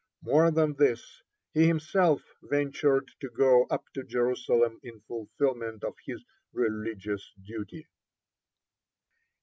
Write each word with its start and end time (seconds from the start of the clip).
More 0.23 0.49
than 0.49 0.73
this, 0.73 1.21
he 1.53 1.67
himself 1.67 2.23
ventured 2.41 3.11
to 3.19 3.29
go 3.29 3.65
up 3.69 3.83
to 3.93 4.03
Jerusalem 4.03 4.79
in 4.81 4.99
fulfilment 5.01 5.83
of 5.83 5.93
his 6.03 6.25
religious 6.53 7.31
duty. 7.39 7.85